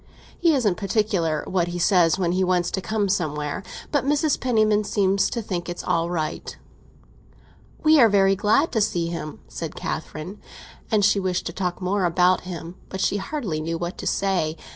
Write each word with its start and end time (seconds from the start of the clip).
He 0.39 0.55
isn't 0.55 0.77
particular 0.77 1.43
what 1.45 1.67
he 1.67 1.77
says 1.77 2.17
when 2.17 2.31
he 2.31 2.43
wants 2.43 2.71
to 2.71 2.81
come 2.81 3.07
somewhere! 3.07 3.61
But 3.91 4.03
Mrs. 4.03 4.39
Penniman 4.39 4.83
seems 4.83 5.29
to 5.29 5.43
think 5.43 5.69
it's 5.69 5.83
all 5.83 6.09
right." 6.09 6.57
"We 7.83 7.99
are 7.99 8.09
very 8.09 8.35
glad 8.35 8.71
to 8.71 8.81
see 8.81 9.09
him," 9.09 9.41
said 9.47 9.75
Catherine. 9.75 10.39
And 10.89 11.05
she 11.05 11.19
wished 11.19 11.45
to 11.45 11.53
talk 11.53 11.83
more 11.83 12.05
about 12.05 12.41
him; 12.49 12.77
but 12.89 12.99
she 12.99 13.17
hardly 13.17 13.61
knew 13.61 13.77
what 13.77 13.99
to 13.99 14.07
say. 14.07 14.57